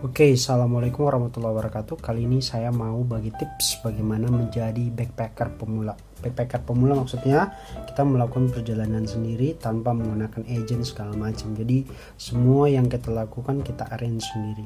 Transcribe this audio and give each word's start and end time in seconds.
Oke, 0.00 0.32
assalamualaikum 0.32 1.12
warahmatullahi 1.12 1.60
wabarakatuh. 1.60 2.00
Kali 2.00 2.24
ini 2.24 2.40
saya 2.40 2.72
mau 2.72 3.04
bagi 3.04 3.28
tips 3.36 3.84
bagaimana 3.84 4.32
menjadi 4.32 4.88
backpacker 4.88 5.60
pemula. 5.60 5.92
Backpacker 6.24 6.64
pemula 6.64 6.96
maksudnya 6.96 7.52
kita 7.84 8.08
melakukan 8.08 8.48
perjalanan 8.48 9.04
sendiri 9.04 9.60
tanpa 9.60 9.92
menggunakan 9.92 10.40
agent 10.48 10.88
segala 10.88 11.12
macam. 11.12 11.52
Jadi 11.52 11.84
semua 12.16 12.72
yang 12.72 12.88
kita 12.88 13.12
lakukan 13.12 13.60
kita 13.60 13.92
arrange 13.92 14.24
sendiri. 14.24 14.64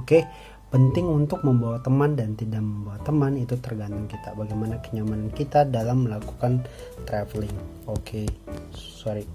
Oke, 0.00 0.24
penting 0.70 1.10
untuk 1.10 1.42
membawa 1.42 1.82
teman 1.82 2.14
dan 2.14 2.38
tidak 2.38 2.62
membawa 2.62 2.96
teman 3.02 3.34
itu 3.34 3.58
tergantung 3.58 4.06
kita. 4.06 4.32
Bagaimana 4.38 4.78
kenyamanan 4.78 5.28
kita 5.34 5.66
dalam 5.66 6.06
melakukan 6.06 6.62
traveling. 7.04 7.52
Oke, 7.90 8.30
sorry. 8.74 9.26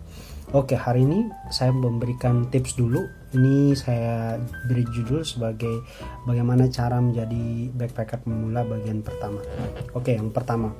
Oke, 0.55 0.79
hari 0.79 1.03
ini 1.03 1.27
saya 1.51 1.75
memberikan 1.75 2.47
tips 2.47 2.79
dulu. 2.79 3.03
Ini 3.35 3.75
saya 3.75 4.39
beri 4.71 4.87
judul 4.87 5.27
sebagai 5.27 5.83
bagaimana 6.23 6.71
cara 6.71 7.03
menjadi 7.03 7.67
backpacker 7.75 8.23
pemula 8.23 8.63
bagian 8.63 9.03
pertama. 9.03 9.43
Oke, 9.91 10.15
yang 10.15 10.31
pertama. 10.31 10.71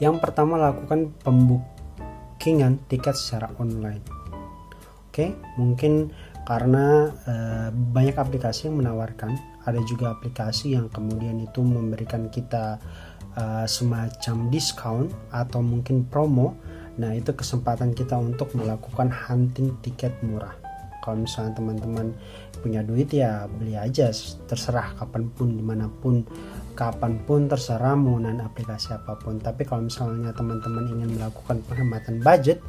Yang 0.00 0.24
pertama 0.24 0.56
lakukan 0.56 1.12
pembukingan 1.20 2.80
tiket 2.88 3.12
secara 3.12 3.52
online. 3.60 4.00
Oke, 5.12 5.36
mungkin 5.60 6.08
karena 6.42 7.10
e, 7.26 7.34
banyak 7.70 8.16
aplikasi 8.18 8.70
yang 8.70 8.82
menawarkan, 8.82 9.36
ada 9.62 9.78
juga 9.86 10.14
aplikasi 10.14 10.74
yang 10.74 10.90
kemudian 10.90 11.38
itu 11.38 11.62
memberikan 11.62 12.26
kita 12.28 12.82
e, 13.34 13.66
semacam 13.70 14.36
diskon 14.50 15.06
atau 15.30 15.62
mungkin 15.62 16.06
promo 16.06 16.58
Nah, 17.00 17.16
itu 17.16 17.32
kesempatan 17.32 17.96
kita 17.96 18.20
untuk 18.20 18.52
melakukan 18.52 19.08
hunting 19.08 19.72
tiket 19.80 20.12
murah. 20.20 20.52
Kalau 21.02 21.24
misalnya 21.24 21.58
teman-teman 21.58 22.14
punya 22.62 22.84
duit 22.84 23.10
ya 23.10 23.48
beli 23.48 23.74
aja, 23.74 24.12
terserah 24.46 24.94
kapan 25.00 25.26
pun, 25.34 25.56
di 25.56 25.64
mana 25.64 25.90
pun, 25.90 26.22
kapan 26.78 27.18
pun 27.26 27.50
terserah 27.50 27.98
menggunakan 27.98 28.46
aplikasi 28.46 28.94
apa 28.94 29.18
pun. 29.18 29.42
Tapi 29.42 29.66
kalau 29.66 29.88
misalnya 29.88 30.30
teman-teman 30.30 30.94
ingin 30.94 31.18
melakukan 31.18 31.58
penghematan 31.66 32.22
budget, 32.22 32.62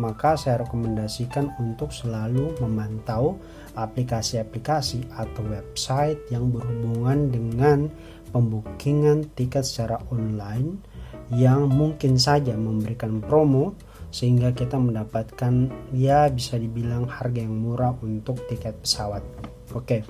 maka 0.00 0.32
saya 0.40 0.64
rekomendasikan 0.64 1.52
untuk 1.60 1.92
selalu 1.92 2.56
memantau 2.64 3.36
aplikasi-aplikasi 3.76 5.12
atau 5.12 5.44
website 5.44 6.16
yang 6.32 6.48
berhubungan 6.48 7.28
dengan 7.28 7.92
pembukingan 8.32 9.28
tiket 9.36 9.68
secara 9.68 10.00
online 10.08 10.80
yang 11.30 11.68
mungkin 11.68 12.16
saja 12.16 12.56
memberikan 12.56 13.20
promo 13.20 13.76
sehingga 14.10 14.50
kita 14.50 14.74
mendapatkan 14.74 15.70
ya 15.94 16.26
bisa 16.32 16.58
dibilang 16.58 17.06
harga 17.06 17.46
yang 17.46 17.54
murah 17.54 17.94
untuk 18.02 18.42
tiket 18.50 18.74
pesawat. 18.82 19.22
Oke. 19.70 20.02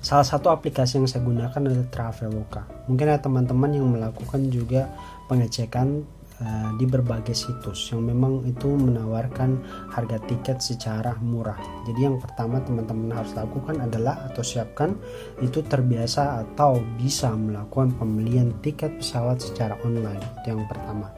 Salah 0.00 0.24
satu 0.24 0.48
aplikasi 0.50 0.98
yang 0.98 1.06
saya 1.06 1.22
gunakan 1.22 1.60
adalah 1.60 1.86
Traveloka. 1.92 2.66
Mungkin 2.88 3.04
ada 3.04 3.20
teman-teman 3.20 3.70
yang 3.70 3.86
melakukan 3.92 4.48
juga 4.48 4.90
pengecekan 5.28 6.02
uh, 6.40 6.70
di 6.76 6.84
berbagai 6.88 7.36
situs 7.36 7.92
yang 7.92 8.08
memang 8.08 8.44
itu 8.48 8.68
menawarkan 8.68 9.60
harga 9.92 10.18
tiket 10.26 10.58
secara 10.60 11.16
murah. 11.20 11.58
Jadi 11.86 12.00
yang 12.04 12.16
pertama 12.18 12.60
teman-teman 12.64 13.12
harus 13.14 13.32
lakukan 13.36 13.78
adalah 13.80 14.28
atau 14.28 14.42
siapkan 14.44 14.96
itu 15.44 15.60
terbiasa 15.64 16.44
atau 16.44 16.80
bisa 16.96 17.32
melakukan 17.36 17.94
pembelian 17.96 18.56
tiket 18.64 18.98
pesawat 18.98 19.40
secara 19.40 19.76
online. 19.84 20.20
Itu 20.42 20.56
yang 20.56 20.64
pertama. 20.66 21.12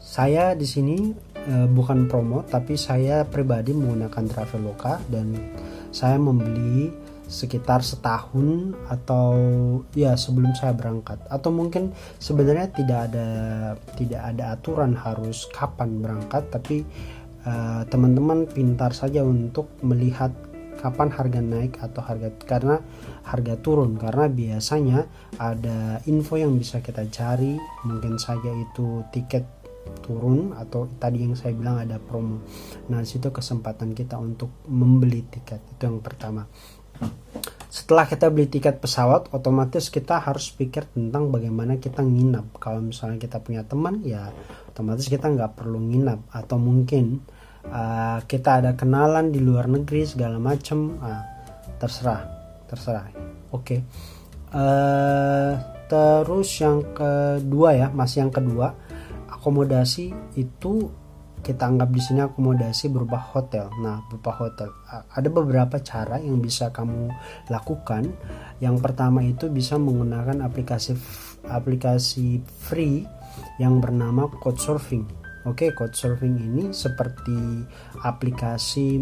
Saya 0.00 0.58
di 0.58 0.66
sini 0.66 1.14
uh, 1.46 1.68
bukan 1.70 2.10
promo 2.10 2.42
tapi 2.42 2.74
saya 2.74 3.22
pribadi 3.22 3.70
menggunakan 3.70 4.24
Traveloka 4.26 4.98
dan 5.06 5.38
saya 5.90 6.18
membeli 6.18 7.09
sekitar 7.30 7.86
setahun 7.86 8.74
atau 8.90 9.38
ya 9.94 10.18
sebelum 10.18 10.50
saya 10.58 10.74
berangkat. 10.74 11.22
Atau 11.30 11.54
mungkin 11.54 11.94
sebenarnya 12.18 12.74
tidak 12.74 13.00
ada 13.14 13.28
tidak 13.94 14.22
ada 14.34 14.44
aturan 14.58 14.98
harus 14.98 15.46
kapan 15.54 16.02
berangkat 16.02 16.50
tapi 16.50 16.82
eh, 17.46 17.82
teman-teman 17.86 18.44
uh, 18.44 18.50
pintar 18.50 18.90
saja 18.90 19.22
untuk 19.22 19.70
melihat 19.86 20.34
kapan 20.82 21.12
harga 21.12 21.40
naik 21.44 21.76
atau 21.78 22.02
harga 22.02 22.34
karena 22.42 22.82
harga 23.22 23.54
turun. 23.62 23.94
Karena 23.94 24.26
biasanya 24.26 25.06
ada 25.38 26.02
info 26.10 26.34
yang 26.34 26.58
bisa 26.58 26.82
kita 26.82 27.06
cari 27.14 27.54
mungkin 27.86 28.18
saja 28.18 28.50
itu 28.50 29.06
tiket 29.14 29.46
turun 30.04 30.52
atau 30.56 30.88
tadi 31.00 31.24
yang 31.24 31.32
saya 31.38 31.56
bilang 31.56 31.80
ada 31.80 31.96
promo. 31.96 32.44
Nah, 32.92 33.00
situ 33.04 33.32
kesempatan 33.32 33.96
kita 33.96 34.20
untuk 34.20 34.52
membeli 34.68 35.24
tiket 35.24 35.60
itu 35.72 35.82
yang 35.88 36.04
pertama 36.04 36.44
setelah 37.70 38.02
kita 38.02 38.26
beli 38.34 38.50
tiket 38.50 38.82
pesawat 38.82 39.30
otomatis 39.30 39.94
kita 39.94 40.18
harus 40.18 40.50
pikir 40.50 40.90
tentang 40.90 41.30
bagaimana 41.30 41.78
kita 41.78 42.02
nginap. 42.02 42.58
Kalau 42.58 42.82
misalnya 42.82 43.22
kita 43.22 43.38
punya 43.38 43.62
teman 43.62 44.02
ya 44.02 44.34
otomatis 44.74 45.06
kita 45.06 45.30
nggak 45.30 45.54
perlu 45.54 45.78
nginap. 45.78 46.18
Atau 46.34 46.58
mungkin 46.58 47.22
uh, 47.70 48.18
kita 48.26 48.58
ada 48.58 48.74
kenalan 48.74 49.30
di 49.30 49.38
luar 49.38 49.70
negeri 49.70 50.02
segala 50.02 50.42
macam 50.42 50.98
uh, 50.98 51.22
terserah 51.78 52.26
terserah. 52.66 53.06
Oke. 53.54 53.54
Okay. 53.54 53.80
uh, 54.50 55.54
terus 55.86 56.50
yang 56.58 56.82
kedua 56.90 57.74
ya 57.74 57.86
masih 57.90 58.26
yang 58.26 58.34
kedua 58.34 58.74
akomodasi 59.30 60.10
itu 60.34 60.90
kita 61.40 61.66
anggap 61.66 61.90
di 61.90 62.00
sini 62.00 62.20
akomodasi 62.24 62.92
berupa 62.92 63.16
hotel. 63.16 63.72
Nah, 63.80 64.04
berupa 64.08 64.36
hotel 64.36 64.70
ada 65.10 65.28
beberapa 65.28 65.80
cara 65.80 66.20
yang 66.20 66.38
bisa 66.38 66.70
kamu 66.70 67.08
lakukan. 67.48 68.12
Yang 68.60 68.76
pertama 68.80 69.24
itu 69.24 69.48
bisa 69.48 69.80
menggunakan 69.80 70.44
aplikasi 70.44 70.94
aplikasi 71.48 72.44
free 72.44 73.08
yang 73.56 73.80
bernama 73.80 74.28
Couchsurfing. 74.40 75.08
Oke, 75.48 75.72
Couchsurfing 75.72 76.36
ini 76.36 76.64
seperti 76.76 77.64
aplikasi 78.04 79.00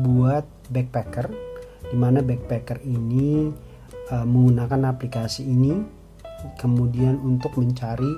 buat 0.00 0.48
backpacker 0.72 1.28
di 1.92 1.96
mana 2.00 2.24
backpacker 2.24 2.80
ini 2.88 3.52
uh, 4.08 4.24
menggunakan 4.24 4.96
aplikasi 4.96 5.44
ini 5.44 5.76
kemudian 6.56 7.20
untuk 7.20 7.56
mencari 7.60 8.08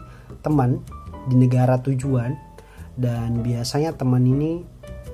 teman 0.43 0.83
di 1.27 1.35
negara 1.35 1.79
tujuan 1.83 2.46
dan 2.97 3.45
biasanya 3.45 3.93
teman 3.93 4.25
ini 4.25 4.65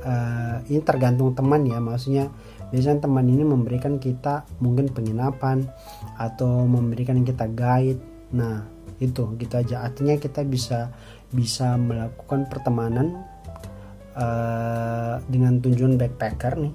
uh, 0.06 0.62
ini 0.70 0.80
tergantung 0.82 1.34
teman 1.34 1.66
ya. 1.66 1.82
Maksudnya 1.82 2.30
biasanya 2.70 3.04
teman 3.04 3.26
ini 3.26 3.42
memberikan 3.42 3.98
kita 3.98 4.46
mungkin 4.62 4.90
penginapan 4.90 5.66
atau 6.18 6.64
memberikan 6.64 7.22
kita 7.26 7.50
guide. 7.50 7.98
Nah 8.34 8.62
itu 9.02 9.34
gitu 9.38 9.54
aja. 9.58 9.82
Artinya 9.82 10.14
kita 10.18 10.46
bisa 10.46 10.94
bisa 11.34 11.74
melakukan 11.74 12.46
pertemanan 12.46 13.26
uh, 14.14 15.18
dengan 15.26 15.58
tujuan 15.58 15.98
backpacker 15.98 16.62
nih. 16.62 16.74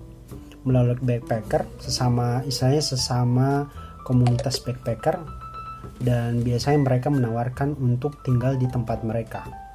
Melalui 0.68 1.00
backpacker 1.00 1.64
sesama 1.80 2.44
istilahnya 2.44 2.84
sesama 2.84 3.72
komunitas 4.04 4.60
backpacker. 4.60 5.24
Dan 5.98 6.46
biasanya 6.46 6.84
mereka 6.84 7.08
menawarkan 7.10 7.74
untuk 7.80 8.22
tinggal 8.22 8.54
di 8.60 8.70
tempat 8.70 9.02
mereka 9.02 9.67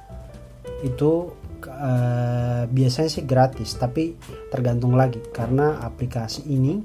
itu 0.83 1.31
uh, 1.65 2.63
biasanya 2.67 3.09
sih 3.09 3.23
gratis 3.23 3.79
tapi 3.79 4.13
tergantung 4.51 4.93
lagi. 4.93 5.23
Karena 5.31 5.79
aplikasi 5.81 6.45
ini 6.51 6.83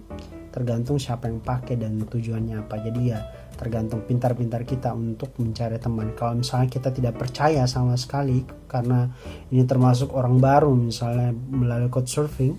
tergantung 0.48 0.96
siapa 0.96 1.28
yang 1.28 1.42
pakai 1.42 1.76
dan 1.76 2.00
tujuannya 2.06 2.62
apa. 2.62 2.78
Jadi 2.80 3.00
ya 3.10 3.20
tergantung 3.58 4.06
pintar-pintar 4.06 4.62
kita 4.62 4.94
untuk 4.94 5.34
mencari 5.42 5.82
teman. 5.82 6.14
Kalau 6.14 6.38
misalnya 6.38 6.70
kita 6.70 6.94
tidak 6.94 7.18
percaya 7.18 7.66
sama 7.66 7.98
sekali 7.98 8.46
karena 8.70 9.10
ini 9.50 9.66
termasuk 9.66 10.14
orang 10.14 10.38
baru 10.38 10.70
misalnya 10.78 11.34
melalui 11.34 11.90
code 11.90 12.06
surfing 12.06 12.54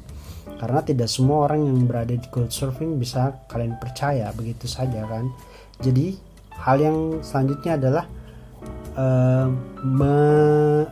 karena 0.59 0.83
tidak 0.83 1.07
semua 1.07 1.47
orang 1.47 1.71
yang 1.71 1.87
berada 1.87 2.11
di 2.11 2.27
code 2.27 2.51
surfing 2.51 2.99
bisa 2.99 3.47
kalian 3.47 3.79
percaya 3.79 4.27
begitu 4.35 4.67
saja 4.67 5.07
kan. 5.07 5.31
Jadi 5.79 6.19
hal 6.59 6.77
yang 6.83 6.97
selanjutnya 7.23 7.79
adalah 7.79 8.03
me, 9.85 10.15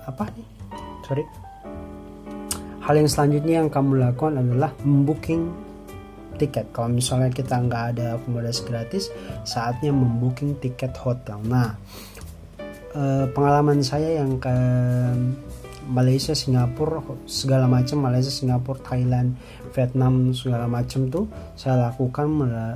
apa? 0.06 0.25
Nih 0.36 0.48
sorry. 1.07 1.24
Hal 2.83 2.95
yang 3.00 3.09
selanjutnya 3.12 3.63
yang 3.63 3.69
kamu 3.71 4.00
lakukan 4.00 4.39
adalah 4.39 4.71
membooking 4.83 5.51
tiket. 6.39 6.69
Kalau 6.75 6.92
misalnya 6.92 7.31
kita 7.33 7.57
nggak 7.57 7.83
ada 7.95 8.06
akomodasi 8.19 8.62
gratis 8.68 9.09
saatnya 9.48 9.89
membooking 9.95 10.59
tiket 10.59 10.94
hotel. 11.00 11.39
Nah 11.48 11.75
uh, 12.94 13.25
pengalaman 13.31 13.81
saya 13.81 14.21
yang 14.21 14.38
ke 14.38 14.56
Malaysia, 15.88 16.36
Singapura, 16.36 17.00
segala 17.24 17.63
macam 17.63 18.04
Malaysia, 18.04 18.27
Singapura, 18.27 18.75
Thailand, 18.83 19.39
Vietnam 19.71 20.36
segala 20.36 20.68
macam 20.68 21.07
tuh 21.07 21.31
saya 21.56 21.88
lakukan 21.88 22.27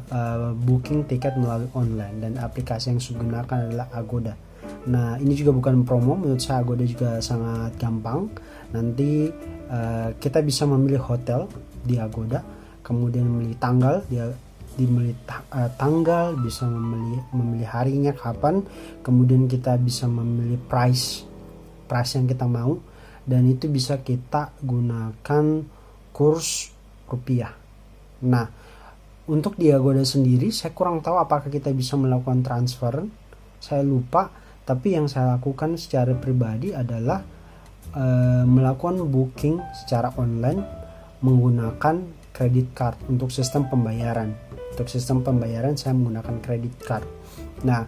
uh, 0.07 0.55
booking 0.55 1.03
tiket 1.11 1.35
melalui 1.35 1.67
online. 1.75 2.23
Dan 2.23 2.31
aplikasi 2.39 2.95
yang 2.95 3.03
saya 3.03 3.19
gunakan 3.19 3.57
adalah 3.67 3.87
Agoda. 3.91 4.50
Nah 4.89 5.19
ini 5.21 5.37
juga 5.37 5.53
bukan 5.53 5.85
promo 5.85 6.17
menurut 6.17 6.41
saya 6.41 6.65
Agoda 6.65 6.85
juga 6.87 7.21
sangat 7.21 7.77
gampang. 7.77 8.31
Nanti 8.73 9.29
uh, 9.69 10.09
kita 10.17 10.41
bisa 10.41 10.65
memilih 10.65 11.01
hotel 11.03 11.45
di 11.81 11.97
Agoda 11.97 12.41
kemudian 12.81 13.25
memilih 13.25 13.57
tanggal 13.57 14.03
dia 14.09 14.29
dimilih 14.75 15.15
ta- 15.27 15.45
uh, 15.51 15.69
tanggal 15.75 16.35
bisa 16.39 16.65
memilih 16.67 17.21
memilih 17.35 17.69
harinya 17.69 18.13
kapan 18.15 18.63
kemudian 19.03 19.45
kita 19.45 19.75
bisa 19.77 20.07
memilih 20.07 20.57
price 20.65 21.27
price 21.85 22.15
yang 22.15 22.25
kita 22.25 22.47
mau 22.47 22.79
dan 23.27 23.45
itu 23.45 23.67
bisa 23.67 23.99
kita 24.01 24.55
gunakan 24.63 25.45
kurs 26.15 26.71
rupiah 27.05 27.51
nah 28.23 28.47
untuk 29.27 29.55
di 29.59 29.69
Agoda 29.69 30.01
sendiri 30.01 30.49
saya 30.49 30.73
kurang 30.73 31.03
tahu 31.03 31.19
apakah 31.19 31.51
kita 31.51 31.69
bisa 31.75 31.99
melakukan 31.99 32.41
transfer 32.41 33.05
saya 33.61 33.83
lupa 33.85 34.40
tapi 34.71 34.95
yang 34.95 35.11
saya 35.11 35.35
lakukan 35.35 35.75
secara 35.75 36.15
pribadi 36.15 36.71
adalah 36.71 37.19
uh, 37.91 38.47
melakukan 38.47 39.03
booking 39.03 39.59
secara 39.75 40.15
online 40.15 40.63
menggunakan 41.19 42.07
kredit 42.31 42.71
card 42.71 42.95
untuk 43.11 43.35
sistem 43.35 43.67
pembayaran 43.67 44.31
untuk 44.71 44.87
sistem 44.87 45.19
pembayaran 45.19 45.75
saya 45.75 45.91
menggunakan 45.91 46.39
kredit 46.39 46.71
card. 46.87 47.03
Nah, 47.67 47.83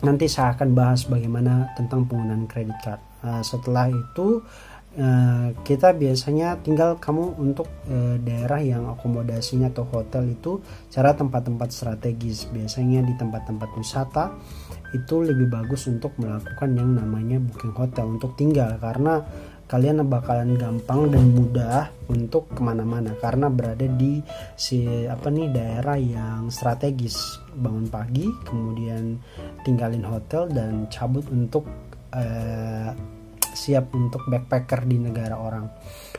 nanti 0.00 0.24
saya 0.24 0.56
akan 0.56 0.72
bahas 0.72 1.04
bagaimana 1.04 1.76
tentang 1.76 2.08
penggunaan 2.08 2.48
kredit 2.48 2.80
card. 2.80 3.04
Uh, 3.20 3.44
setelah 3.44 3.92
itu 3.92 4.40
uh, 4.96 5.52
kita 5.68 5.92
biasanya 5.92 6.56
tinggal 6.64 6.96
kamu 6.96 7.36
untuk 7.36 7.68
daerah 8.24 8.64
yang 8.64 8.88
akomodasinya 8.88 9.68
atau 9.68 9.84
hotel 9.84 10.32
itu 10.32 10.64
cara 10.88 11.12
tempat-tempat 11.12 11.68
strategis. 11.68 12.48
Biasanya 12.48 13.04
di 13.04 13.12
tempat-tempat 13.20 13.68
wisata 13.76 14.32
itu 14.94 15.20
lebih 15.20 15.50
bagus 15.50 15.90
untuk 15.90 16.14
melakukan 16.16 16.70
yang 16.78 16.94
namanya 16.94 17.42
booking 17.42 17.74
hotel 17.74 18.14
untuk 18.14 18.38
tinggal. 18.38 18.78
Karena 18.78 19.20
kalian 19.66 20.06
bakalan 20.06 20.54
gampang 20.54 21.10
dan 21.10 21.34
mudah 21.34 21.90
untuk 22.06 22.46
ke 22.54 22.60
mana-mana. 22.62 23.12
Karena 23.18 23.50
berada 23.50 23.84
di 23.84 24.22
si 24.54 24.86
apa 25.10 25.28
nih 25.28 25.50
daerah 25.50 25.98
yang 25.98 26.48
strategis. 26.54 27.42
Bangun 27.58 27.90
pagi 27.90 28.30
kemudian 28.46 29.18
tinggalin 29.66 30.06
hotel 30.06 30.46
dan 30.48 30.86
cabut 30.86 31.26
untuk 31.34 31.66
uh, 32.14 32.94
siap 33.54 33.94
untuk 33.94 34.26
backpacker 34.26 34.84
di 34.84 34.98
negara 34.98 35.38
orang. 35.38 35.70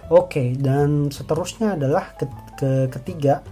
Oke 0.09 0.29
okay, 0.29 0.47
dan 0.55 1.11
seterusnya 1.11 1.75
adalah 1.75 2.15
ke, 2.15 2.25
ke 2.55 2.71
ketiga. 2.91 3.43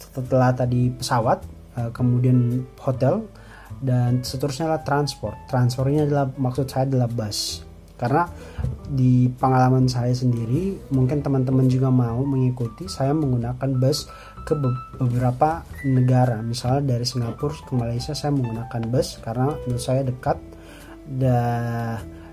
Setelah 0.00 0.52
tadi 0.56 0.92
pesawat 0.92 1.44
uh, 1.80 1.90
kemudian 1.90 2.64
hotel 2.78 3.24
dan 3.78 4.26
seterusnya 4.26 4.66
adalah 4.66 4.82
transport. 4.82 5.36
Transportnya 5.46 6.04
adalah 6.10 6.26
maksud 6.34 6.66
saya 6.66 6.90
adalah 6.90 7.06
bus. 7.06 7.62
Karena 8.00 8.24
di 8.88 9.28
pengalaman 9.28 9.84
saya 9.84 10.16
sendiri 10.16 10.88
mungkin 10.88 11.20
teman-teman 11.20 11.68
juga 11.68 11.92
mau 11.92 12.24
mengikuti 12.24 12.88
saya 12.88 13.12
menggunakan 13.12 13.76
bus 13.76 14.08
ke 14.48 14.56
beberapa 14.96 15.62
negara. 15.84 16.40
Misalnya 16.40 16.96
dari 16.96 17.04
Singapura 17.04 17.52
ke 17.60 17.72
Malaysia 17.76 18.16
saya 18.16 18.32
menggunakan 18.32 18.82
bus 18.88 19.20
karena 19.20 19.52
menurut 19.68 19.84
saya 19.84 20.02
dekat. 20.02 20.40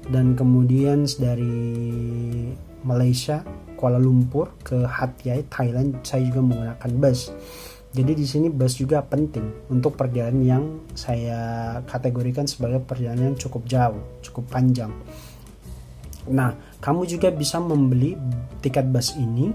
Dan 0.07 0.39
kemudian 0.39 1.03
dari 1.19 1.67
Malaysia 2.87 3.43
Kuala 3.75 3.99
Lumpur 3.99 4.55
ke 4.63 4.87
Hat 4.87 5.19
Yai 5.27 5.43
Thailand 5.51 5.99
saya 6.01 6.23
juga 6.25 6.41
menggunakan 6.47 6.91
bus 6.95 7.29
jadi 7.91 8.11
di 8.13 8.25
sini 8.27 8.47
bus 8.51 8.77
juga 8.77 8.99
penting 9.03 9.71
untuk 9.71 9.95
perjalanan 9.95 10.43
yang 10.43 10.63
saya 10.93 11.39
kategorikan 11.87 12.45
sebagai 12.45 12.83
perjalanan 12.83 13.33
yang 13.33 13.37
cukup 13.39 13.63
jauh 13.65 14.01
cukup 14.21 14.47
panjang 14.51 14.91
Nah, 16.31 16.51
kamu 16.83 17.07
juga 17.07 17.31
bisa 17.31 17.57
membeli 17.59 18.19
tiket 18.59 18.87
bus 18.91 19.15
ini. 19.15 19.51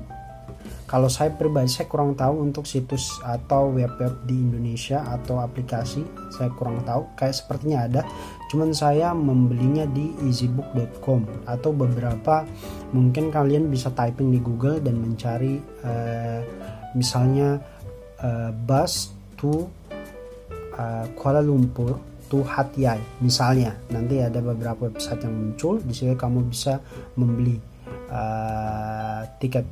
Kalau 0.89 1.09
saya 1.09 1.33
pribadi 1.33 1.73
saya 1.73 1.89
kurang 1.89 2.13
tahu 2.13 2.45
untuk 2.45 2.69
situs 2.69 3.17
atau 3.25 3.73
web-web 3.73 4.29
di 4.29 4.37
Indonesia 4.37 5.01
atau 5.09 5.41
aplikasi, 5.41 6.05
saya 6.29 6.53
kurang 6.53 6.85
tahu. 6.85 7.09
Kayak 7.17 7.41
sepertinya 7.41 7.89
ada, 7.89 8.03
cuman 8.53 8.77
saya 8.77 9.17
membelinya 9.17 9.89
di 9.89 10.13
easybook.com 10.21 11.49
atau 11.49 11.73
beberapa 11.73 12.45
mungkin 12.93 13.33
kalian 13.33 13.73
bisa 13.73 13.89
typing 13.97 14.37
di 14.37 14.41
Google 14.45 14.85
dan 14.85 15.01
mencari 15.01 15.65
uh, 15.81 16.41
misalnya 16.93 17.57
uh, 18.23 18.51
bus 18.55 19.13
to 19.37 19.67
uh, 20.79 21.05
Kuala 21.19 21.43
Lumpur 21.45 21.99
to 22.33 22.41
Hatyai 22.41 22.99
misalnya. 23.21 23.77
Nanti 23.93 24.23
ada 24.23 24.41
beberapa 24.41 24.89
website 24.89 25.27
yang 25.27 25.35
muncul 25.37 25.83
di 25.83 25.93
sini 25.93 26.17
kamu 26.17 26.49
bisa 26.49 26.81
membeli 27.19 27.61
uh, 28.09 29.27
tiket 29.37 29.67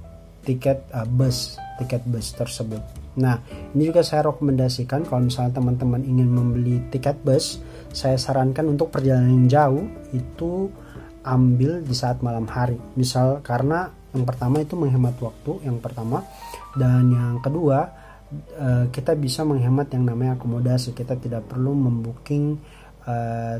tiket 0.44 0.84
uh, 0.92 1.08
bus 1.08 1.56
tiket 1.80 2.04
bus 2.04 2.36
tersebut. 2.36 2.82
Nah 3.16 3.40
ini 3.72 3.88
juga 3.88 4.04
saya 4.04 4.28
rekomendasikan 4.28 5.08
kalau 5.08 5.24
misalnya 5.24 5.56
teman-teman 5.56 6.04
ingin 6.04 6.28
membeli 6.28 6.84
tiket 6.92 7.16
bus 7.24 7.62
saya 7.90 8.20
sarankan 8.20 8.70
untuk 8.70 8.92
perjalanan 8.92 9.50
jauh 9.50 9.82
itu 10.14 10.70
ambil 11.24 11.80
di 11.84 11.94
saat 11.96 12.20
malam 12.20 12.48
hari. 12.48 12.76
Misal 12.96 13.40
karena 13.44 13.90
yang 14.10 14.26
pertama 14.26 14.58
itu 14.62 14.74
menghemat 14.74 15.16
waktu 15.22 15.64
yang 15.64 15.78
pertama. 15.78 16.24
Dan 16.74 17.10
yang 17.10 17.42
kedua 17.42 17.99
uh, 18.58 18.86
kita 18.90 19.14
bisa 19.18 19.42
menghemat 19.42 19.90
yang 19.94 20.06
namanya 20.06 20.38
akomodasi. 20.38 20.94
Kita 20.94 21.18
tidak 21.18 21.46
perlu 21.50 21.74
membooking 21.74 22.58
uh, 23.06 23.56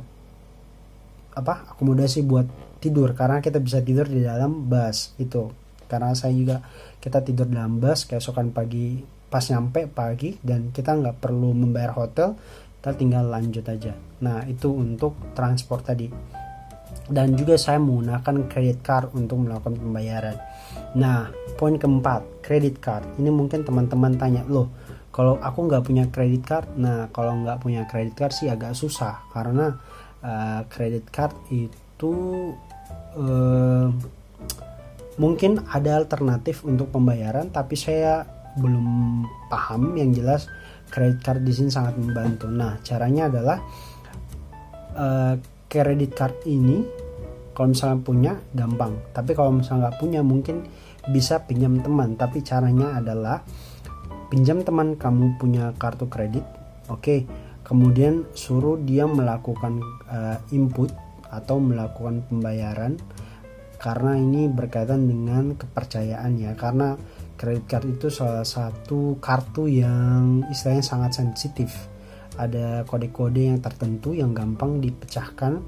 apa 1.35 1.55
akomodasi 1.77 2.27
buat 2.27 2.47
tidur. 2.83 3.13
Karena 3.15 3.43
kita 3.43 3.59
bisa 3.59 3.83
tidur 3.83 4.07
di 4.07 4.23
dalam 4.23 4.67
bus 4.67 5.15
itu 5.21 5.51
karena 5.91 6.15
saya 6.15 6.31
juga 6.31 6.63
kita 7.03 7.27
tidur 7.27 7.51
dalam 7.51 7.83
bus 7.83 8.07
keesokan 8.07 8.55
pagi 8.55 9.03
pas 9.27 9.43
nyampe 9.51 9.91
pagi 9.91 10.39
dan 10.39 10.71
kita 10.71 10.95
nggak 10.95 11.19
perlu 11.19 11.51
membayar 11.51 11.99
hotel 11.99 12.39
kita 12.81 12.97
tinggal 12.97 13.29
lanjut 13.29 13.67
aja. 13.67 13.93
Nah 14.25 14.47
itu 14.49 14.71
untuk 14.73 15.35
transport 15.37 15.85
tadi 15.85 16.09
dan 17.11 17.35
juga 17.35 17.59
saya 17.59 17.83
menggunakan 17.83 18.47
credit 18.47 18.79
card 18.87 19.15
untuk 19.19 19.43
melakukan 19.43 19.75
pembayaran 19.79 20.39
Nah, 20.99 21.31
poin 21.55 21.79
keempat, 21.79 22.43
credit 22.43 22.83
card. 22.83 23.07
Ini 23.19 23.31
mungkin 23.31 23.63
teman-teman 23.63 24.19
tanya, 24.19 24.43
loh, 24.47 24.71
kalau 25.15 25.39
aku 25.39 25.71
nggak 25.71 25.85
punya 25.87 26.05
credit 26.11 26.43
card, 26.43 26.67
nah 26.79 27.07
kalau 27.11 27.35
nggak 27.43 27.63
punya 27.63 27.83
credit 27.87 28.15
card 28.15 28.33
sih 28.35 28.47
agak 28.47 28.79
susah 28.79 29.27
karena 29.35 29.75
uh, 30.23 30.63
credit 30.71 31.07
card 31.11 31.35
itu 31.51 32.15
uh, 33.19 33.91
mungkin 35.19 35.63
ada 35.67 35.99
alternatif 35.99 36.63
untuk 36.67 36.91
pembayaran, 36.95 37.51
tapi 37.51 37.75
saya 37.79 38.27
belum 38.59 39.23
paham. 39.51 39.95
Yang 39.95 40.11
jelas 40.23 40.43
credit 40.91 41.23
card 41.23 41.43
di 41.47 41.55
sini 41.55 41.71
sangat 41.71 41.95
membantu. 41.99 42.51
Nah, 42.51 42.83
caranya 42.83 43.31
adalah 43.31 43.59
uh, 44.99 45.35
credit 45.71 46.13
card 46.19 46.35
ini 46.51 46.83
kalau 47.55 47.71
misalnya 47.71 47.99
punya 48.03 48.33
gampang. 48.53 48.99
Tapi 49.15 49.31
kalau 49.39 49.55
misalnya 49.55 49.89
nggak 49.89 49.99
punya 50.03 50.21
mungkin 50.27 50.67
bisa 51.15 51.47
pinjam 51.47 51.79
teman. 51.79 52.19
Tapi 52.19 52.43
caranya 52.43 52.99
adalah 52.99 53.47
pinjam 54.29 54.67
teman 54.67 54.99
kamu 54.99 55.39
punya 55.39 55.71
kartu 55.79 56.11
kredit 56.11 56.43
oke. 56.91 57.01
Okay. 57.01 57.21
kemudian 57.61 58.27
suruh 58.35 58.83
dia 58.83 59.07
melakukan 59.07 59.79
uh, 60.11 60.43
input 60.51 60.91
atau 61.31 61.63
melakukan 61.63 62.27
pembayaran 62.27 62.99
karena 63.79 64.19
ini 64.19 64.51
berkaitan 64.51 65.07
dengan 65.07 65.55
kepercayaan 65.55 66.35
ya. 66.35 66.59
Karena 66.59 66.99
kredit 67.39 67.71
card 67.71 67.87
itu 67.87 68.11
salah 68.11 68.43
satu 68.43 69.23
kartu 69.23 69.71
yang 69.71 70.43
istilahnya 70.51 70.83
sangat 70.83 71.23
sensitif 71.23 71.71
ada 72.41 72.89
kode-kode 72.89 73.53
yang 73.53 73.61
tertentu 73.61 74.17
yang 74.17 74.33
gampang 74.33 74.81
dipecahkan 74.81 75.61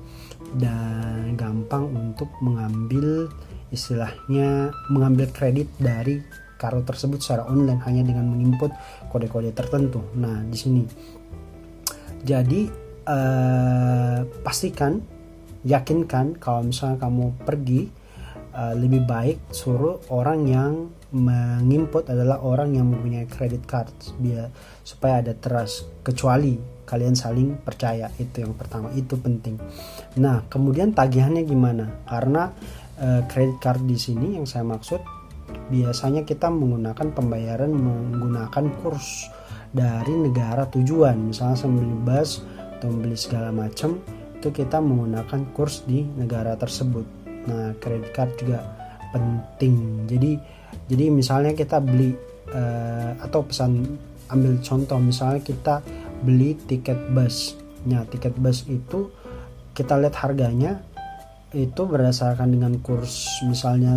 dan 0.56 1.36
gampang 1.36 1.92
untuk 1.92 2.32
mengambil 2.40 3.28
istilahnya 3.72 4.72
mengambil 4.88 5.28
kredit 5.32 5.68
dari 5.76 6.20
kartu 6.56 6.86
tersebut 6.86 7.18
secara 7.18 7.42
online 7.50 7.82
hanya 7.84 8.06
dengan 8.06 8.30
menginput 8.30 8.70
kode-kode 9.10 9.50
tertentu. 9.50 9.98
Nah, 10.14 10.46
di 10.46 10.54
sini. 10.54 10.82
Jadi 12.22 12.70
uh, 13.10 14.22
pastikan 14.46 15.02
yakinkan 15.66 16.38
kalau 16.38 16.62
misalnya 16.62 17.02
kamu 17.02 17.34
pergi 17.42 17.90
uh, 18.54 18.74
lebih 18.78 19.02
baik 19.02 19.50
suruh 19.50 19.98
orang 20.14 20.46
yang 20.46 20.72
menginput 21.12 22.08
adalah 22.08 22.40
orang 22.40 22.72
yang 22.72 22.88
mempunyai 22.88 23.28
credit 23.28 23.68
card 23.68 23.92
biar 24.16 24.48
supaya 24.80 25.20
ada 25.20 25.36
trust. 25.36 26.00
Kecuali 26.00 26.56
kalian 26.88 27.12
saling 27.12 27.60
percaya 27.60 28.08
itu 28.16 28.42
yang 28.42 28.56
pertama 28.56 28.88
itu 28.96 29.14
penting. 29.20 29.60
Nah 30.18 30.44
kemudian 30.48 30.96
tagihannya 30.96 31.44
gimana? 31.44 32.04
Karena 32.08 32.48
uh, 32.98 33.22
credit 33.28 33.60
card 33.60 33.84
di 33.84 33.96
sini 34.00 34.40
yang 34.40 34.48
saya 34.48 34.64
maksud 34.64 35.00
biasanya 35.68 36.24
kita 36.24 36.48
menggunakan 36.48 37.12
pembayaran 37.12 37.72
menggunakan 37.72 38.72
kurs 38.80 39.28
dari 39.72 40.16
negara 40.16 40.64
tujuan. 40.68 41.32
Misalnya 41.32 41.56
saya 41.60 41.70
membeli 41.72 41.96
bus 42.08 42.40
atau 42.80 42.88
membeli 42.88 43.16
segala 43.20 43.52
macam 43.52 44.00
itu 44.42 44.48
kita 44.50 44.80
menggunakan 44.80 45.54
kurs 45.54 45.84
di 45.84 46.02
negara 46.02 46.56
tersebut. 46.56 47.04
Nah 47.46 47.76
credit 47.78 48.10
card 48.16 48.32
juga 48.40 48.64
penting. 49.12 50.08
Jadi 50.08 50.61
jadi 50.90 51.08
misalnya 51.08 51.52
kita 51.56 51.78
beli 51.80 52.12
uh, 52.52 53.16
atau 53.22 53.40
pesan 53.46 53.86
ambil 54.32 54.58
contoh 54.64 54.98
misalnya 54.98 55.40
kita 55.44 55.84
beli 56.24 56.56
tiket 56.68 56.96
bus. 57.12 57.56
Nah 57.88 58.06
tiket 58.08 58.36
bus 58.38 58.64
itu 58.68 59.10
kita 59.72 59.98
lihat 60.00 60.16
harganya 60.20 60.80
itu 61.52 61.84
berdasarkan 61.84 62.48
dengan 62.48 62.80
kurs 62.80 63.44
misalnya 63.44 63.92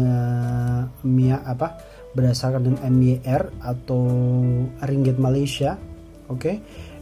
Mia 1.08 1.40
apa 1.40 1.80
berdasarkan 2.12 2.68
dengan 2.68 2.82
MYR 2.92 3.64
atau 3.64 4.04
ringgit 4.84 5.16
Malaysia 5.20 5.80
oke? 6.28 6.40
Okay? 6.40 6.56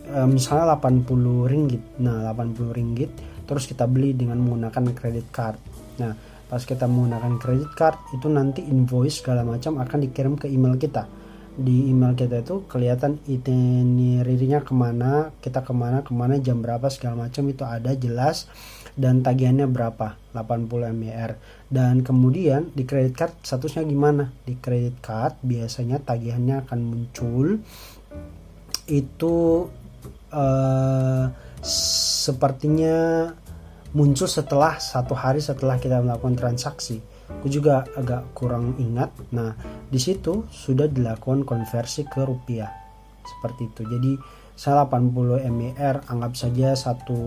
e, 0.10 0.20
misalnya 0.30 0.77
80 0.77 1.50
ringgit. 1.50 1.84
Nah 2.01 2.34
80 2.34 2.77
ringgit 2.77 3.12
terus 3.44 3.68
kita 3.68 3.89
beli 3.89 4.13
dengan 4.13 4.39
menggunakan 4.42 4.94
kredit 4.94 5.27
card. 5.34 5.60
Nah 6.01 6.13
pas 6.50 6.62
kita 6.62 6.86
menggunakan 6.86 7.40
kredit 7.40 7.72
card 7.74 7.98
itu 8.14 8.28
nanti 8.30 8.62
invoice 8.64 9.24
segala 9.24 9.42
macam 9.44 9.80
akan 9.80 10.00
dikirim 10.04 10.34
ke 10.38 10.48
email 10.50 10.78
kita. 10.78 11.08
Di 11.54 11.94
email 11.94 12.18
kita 12.18 12.42
itu 12.42 12.66
kelihatan 12.66 13.22
itinerary-nya 13.30 14.66
ke 14.66 14.74
mana 14.74 15.30
kita 15.38 15.62
ke 15.62 15.70
mana 15.70 16.02
ke 16.02 16.10
mana 16.10 16.42
jam 16.42 16.66
berapa 16.66 16.90
segala 16.90 17.30
macam 17.30 17.46
itu 17.46 17.62
ada 17.62 17.94
jelas 17.94 18.50
dan 18.98 19.22
tagihannya 19.22 19.70
berapa 19.70 20.18
80 20.34 20.94
MBR 20.98 21.32
dan 21.70 22.06
kemudian 22.06 22.70
di 22.74 22.86
credit 22.86 23.14
card 23.14 23.34
statusnya 23.46 23.86
gimana? 23.86 24.34
Di 24.46 24.58
credit 24.58 24.98
card 25.02 25.42
biasanya 25.46 26.02
tagihannya 26.02 26.66
akan 26.66 26.80
muncul 26.82 27.62
itu 28.90 29.36
uh, 30.34 31.26
sepertinya 31.64 33.30
muncul 33.94 34.26
setelah 34.26 34.82
satu 34.82 35.14
hari 35.14 35.40
setelah 35.40 35.78
kita 35.78 36.02
melakukan 36.02 36.34
transaksi. 36.34 36.98
Aku 37.30 37.48
juga 37.50 37.86
agak 37.94 38.34
kurang 38.34 38.74
ingat. 38.82 39.14
Nah 39.34 39.54
di 39.90 40.02
situ 40.02 40.50
sudah 40.50 40.90
dilakukan 40.90 41.46
konversi 41.46 42.06
ke 42.10 42.26
rupiah. 42.26 42.70
Seperti 43.24 43.70
itu. 43.70 43.82
Jadi 43.88 44.12
saya 44.54 44.86
80 44.86 45.50
MIR 45.50 46.06
anggap 46.14 46.38
saja 46.38 46.78
satu 46.78 47.22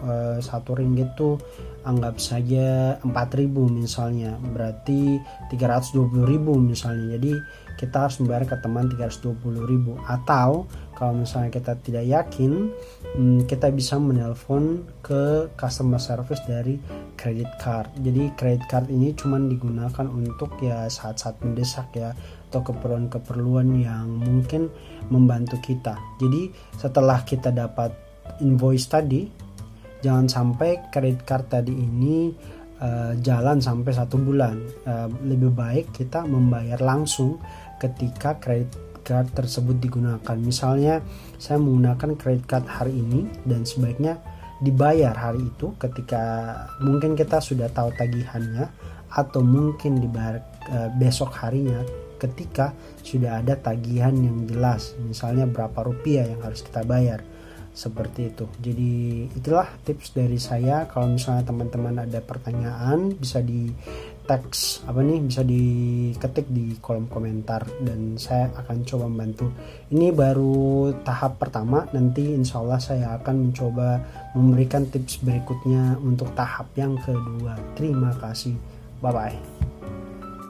uh, 0.00 0.40
satu 0.40 0.72
ringgit 0.72 1.12
tuh 1.12 1.36
anggap 1.84 2.16
saja 2.16 2.96
4000 3.04 3.52
misalnya. 3.68 4.40
Berarti 4.40 5.20
320.000 5.52 6.24
misalnya. 6.56 7.20
Jadi 7.20 7.32
kita 7.76 8.08
harus 8.08 8.16
membayar 8.22 8.48
ke 8.48 8.56
teman 8.64 8.88
320.000 8.88 10.08
atau 10.08 10.64
kalau 10.94 11.12
misalnya 11.26 11.50
kita 11.50 11.74
tidak 11.82 12.06
yakin 12.06 12.70
hmm, 13.18 13.50
kita 13.50 13.68
bisa 13.74 13.98
menelpon 13.98 14.86
ke 15.02 15.50
customer 15.58 15.98
service 15.98 16.40
dari 16.46 16.78
credit 17.18 17.50
card. 17.58 17.90
Jadi 17.98 18.30
credit 18.38 18.64
card 18.70 18.88
ini 18.88 19.12
cuma 19.12 19.36
digunakan 19.42 20.06
untuk 20.06 20.54
ya 20.62 20.86
saat-saat 20.86 21.42
mendesak 21.42 21.92
ya 21.98 22.14
atau 22.54 22.62
keperluan-keperluan 22.70 23.82
yang 23.82 24.06
mungkin 24.22 24.70
membantu 25.10 25.58
kita. 25.58 25.98
Jadi 26.22 26.54
setelah 26.78 27.26
kita 27.26 27.50
dapat 27.50 27.90
invoice 28.46 28.86
tadi 28.86 29.26
jangan 29.98 30.30
sampai 30.30 30.86
credit 30.94 31.26
card 31.26 31.50
tadi 31.50 31.74
ini 31.74 32.30
uh, 32.78 33.18
jalan 33.18 33.58
sampai 33.58 33.90
satu 33.90 34.22
bulan. 34.22 34.54
Uh, 34.86 35.10
lebih 35.26 35.50
baik 35.50 35.90
kita 35.90 36.22
membayar 36.22 36.78
langsung 36.78 37.42
ketika 37.82 38.38
credit 38.38 38.70
card 39.02 39.34
tersebut 39.34 39.82
digunakan. 39.82 40.38
Misalnya 40.38 41.02
saya 41.42 41.58
menggunakan 41.58 42.14
credit 42.14 42.46
card 42.46 42.70
hari 42.70 42.94
ini 42.94 43.26
dan 43.42 43.66
sebaiknya 43.66 44.22
dibayar 44.62 45.10
hari 45.10 45.42
itu 45.42 45.74
ketika 45.82 46.54
mungkin 46.78 47.18
kita 47.18 47.42
sudah 47.42 47.66
tahu 47.74 47.90
tagihannya 47.98 48.70
atau 49.14 49.42
mungkin 49.44 50.00
dibayar 50.00 50.40
e, 50.66 50.76
besok 50.96 51.30
harinya 51.38 51.82
ketika 52.16 52.72
sudah 53.02 53.42
ada 53.42 53.54
tagihan 53.58 54.14
yang 54.14 54.48
jelas 54.48 54.94
misalnya 55.02 55.44
berapa 55.44 55.76
rupiah 55.84 56.24
yang 56.26 56.40
harus 56.42 56.64
kita 56.64 56.82
bayar. 56.86 57.22
Seperti 57.74 58.30
itu. 58.30 58.46
Jadi 58.62 59.26
itulah 59.34 59.66
tips 59.82 60.14
dari 60.14 60.38
saya. 60.38 60.86
Kalau 60.86 61.10
misalnya 61.10 61.42
teman-teman 61.42 62.06
ada 62.06 62.22
pertanyaan 62.22 63.18
bisa 63.18 63.42
di 63.42 63.66
teks 64.24 64.86
apa 64.86 65.02
nih 65.02 65.18
bisa 65.26 65.42
diketik 65.42 66.46
di 66.54 66.78
kolom 66.78 67.10
komentar. 67.10 67.66
Dan 67.82 68.14
saya 68.14 68.54
akan 68.54 68.86
coba 68.86 69.10
membantu. 69.10 69.50
Ini 69.90 70.14
baru 70.14 70.94
tahap 71.02 71.42
pertama. 71.42 71.82
Nanti 71.90 72.38
insya 72.38 72.62
Allah 72.62 72.78
saya 72.78 73.18
akan 73.18 73.50
mencoba 73.50 73.98
memberikan 74.38 74.86
tips 74.86 75.26
berikutnya 75.26 75.98
untuk 75.98 76.30
tahap 76.38 76.70
yang 76.78 76.94
kedua. 77.02 77.58
Terima 77.74 78.14
kasih. 78.22 78.54
Bye 79.02 79.10
bye 79.10 79.73